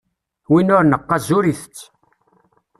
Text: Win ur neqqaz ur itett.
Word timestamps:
Win 0.51 0.73
ur 0.77 0.83
neqqaz 0.85 1.27
ur 1.37 1.45
itett. 1.51 1.79